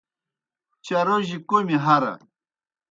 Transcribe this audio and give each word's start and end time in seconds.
چاروجیْ 0.85 1.37
کوْمی 1.49 1.77
ہرہ۔ 1.85 2.13